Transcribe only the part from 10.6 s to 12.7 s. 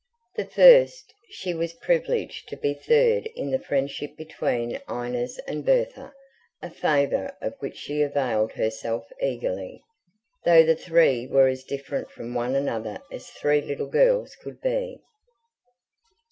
the three were as different from one